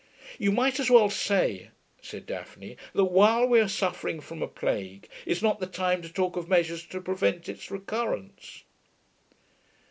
'You 0.39 0.51
might 0.51 0.79
as 0.79 0.89
well 0.89 1.11
say,' 1.11 1.69
said 2.01 2.25
Daphne 2.25 2.75
'that 2.95 3.03
while 3.03 3.45
we 3.45 3.59
are 3.59 3.67
suffering 3.67 4.19
from 4.19 4.41
a 4.41 4.47
plague 4.47 5.07
is 5.27 5.43
not 5.43 5.59
the 5.59 5.67
time 5.67 6.01
to 6.01 6.11
talk 6.11 6.35
of 6.35 6.49
measures 6.49 6.83
to 6.87 6.99
prevent 7.01 7.47
its 7.47 7.69
recurrence.' 7.69 8.63